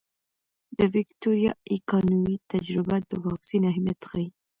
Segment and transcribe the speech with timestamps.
[0.77, 4.27] د ویکتوریا ایکانوي تجربه د واکسین اهمیت ښيي.